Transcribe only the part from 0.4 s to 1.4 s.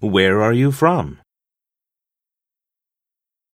are you from?